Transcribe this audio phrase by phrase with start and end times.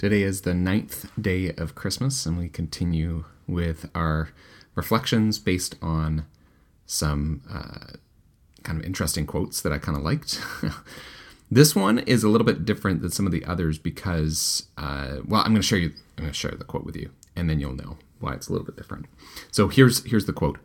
[0.00, 4.30] Today is the ninth day of Christmas, and we continue with our
[4.74, 6.24] reflections based on
[6.86, 7.98] some uh,
[8.62, 10.40] kind of interesting quotes that I kind of liked.
[11.50, 15.42] this one is a little bit different than some of the others because, uh, well,
[15.42, 15.92] I'm going to show you.
[16.16, 18.52] I'm going to share the quote with you, and then you'll know why it's a
[18.52, 19.04] little bit different.
[19.50, 20.60] So here's here's the quote.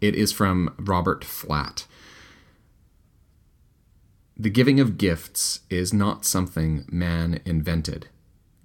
[0.00, 1.86] It is from Robert Flatt.
[4.38, 8.08] The giving of gifts is not something man invented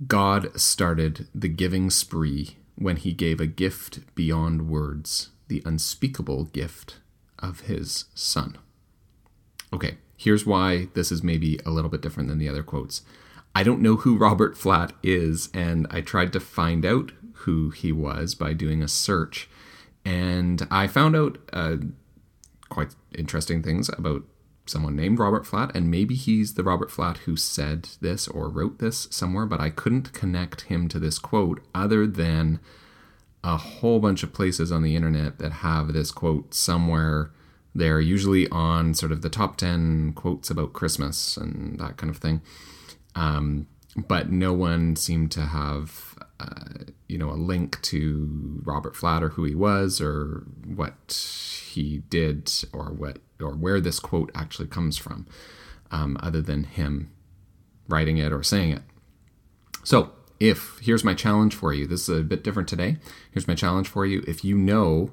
[0.07, 6.97] God started the giving spree when he gave a gift beyond words, the unspeakable gift
[7.39, 8.57] of his son.
[9.71, 13.03] Okay, here's why this is maybe a little bit different than the other quotes.
[13.53, 17.93] I don't know who Robert Flatt is, and I tried to find out who he
[17.93, 19.49] was by doing a search.
[20.03, 21.77] And I found out uh,
[22.69, 24.23] quite interesting things about
[24.65, 28.79] someone named Robert Flatt, and maybe he's the Robert Flatt who said this or wrote
[28.79, 32.59] this somewhere, but I couldn't connect him to this quote other than
[33.43, 37.31] a whole bunch of places on the internet that have this quote somewhere
[37.75, 42.17] there, usually on sort of the top 10 quotes about Christmas and that kind of
[42.17, 42.41] thing.
[43.13, 49.23] Um, but no one seemed to have, uh, you know, a link to Robert Flatt
[49.23, 51.09] or who he was or what
[51.75, 55.27] he did or what or where this quote actually comes from,
[55.91, 57.11] um, other than him
[57.87, 58.81] writing it or saying it.
[59.83, 62.97] So, if here's my challenge for you, this is a bit different today.
[63.31, 64.23] Here's my challenge for you.
[64.27, 65.11] If you know,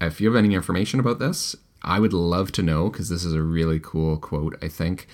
[0.00, 3.32] if you have any information about this, I would love to know because this is
[3.32, 4.56] a really cool quote.
[4.62, 5.06] I think,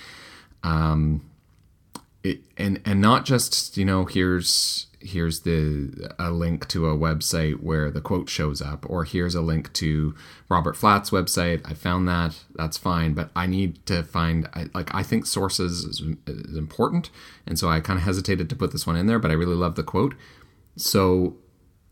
[0.62, 1.28] um,
[2.22, 7.60] it, and and not just you know here's here's the a link to a website
[7.60, 10.14] where the quote shows up or here's a link to
[10.48, 11.60] robert flatt's website.
[11.64, 12.38] I found that.
[12.54, 13.14] That's fine.
[13.14, 17.10] But i need to find I, like i think sources is, is important.
[17.46, 19.56] And so i kind of hesitated to put this one in there but i really
[19.56, 20.14] love the quote.
[20.76, 21.36] So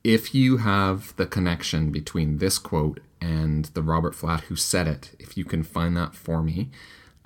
[0.05, 5.15] if you have the connection between this quote and the robert flatt who said it
[5.19, 6.71] if you can find that for me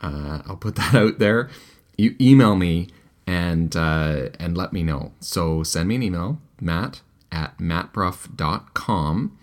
[0.02, 1.48] uh, i'll put that out there
[1.96, 2.88] you email me
[3.26, 5.12] and uh, and let me know.
[5.20, 7.00] So send me an email, matt
[7.32, 9.38] at mattbruff.com,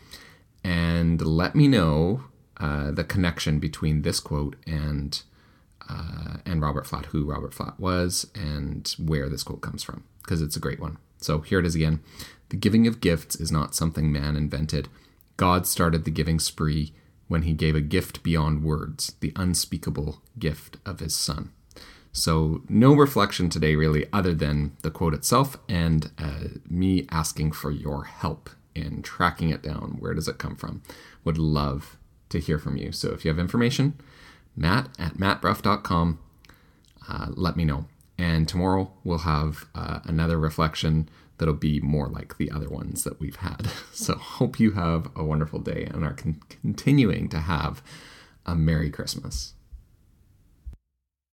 [0.64, 2.24] and let me know
[2.58, 5.22] uh, the connection between this quote and
[5.90, 10.42] uh, and Robert Flatt, who Robert Flatt was, and where this quote comes from, because
[10.42, 10.98] it's a great one.
[11.18, 12.00] So here it is again.
[12.50, 14.90] The giving of gifts is not something man invented.
[15.38, 16.94] God started the giving spree
[17.28, 21.52] when he gave a gift beyond words, the unspeakable gift of his son.
[22.14, 27.72] So, no reflection today, really, other than the quote itself and uh, me asking for
[27.72, 29.98] your help in tracking it down.
[30.00, 30.82] Where does it come from?
[31.24, 31.98] Would love
[32.30, 32.92] to hear from you.
[32.92, 33.94] So, if you have information,
[34.58, 36.20] matt at mattbruff.com,
[37.08, 37.86] uh, let me know.
[38.18, 43.20] And tomorrow we'll have uh, another reflection that'll be more like the other ones that
[43.20, 43.72] we've had.
[43.94, 47.82] So, hope you have a wonderful day and are con- continuing to have
[48.46, 49.54] a Merry Christmas.